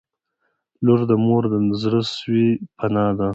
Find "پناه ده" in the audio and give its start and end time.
2.79-3.29